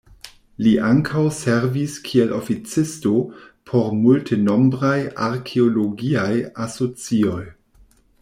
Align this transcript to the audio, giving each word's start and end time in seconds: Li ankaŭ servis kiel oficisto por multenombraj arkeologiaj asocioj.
Li 0.67 0.69
ankaŭ 0.85 1.25
servis 1.39 1.97
kiel 2.07 2.31
oficisto 2.37 3.11
por 3.71 3.93
multenombraj 4.05 4.97
arkeologiaj 5.27 6.31
asocioj. 6.67 7.41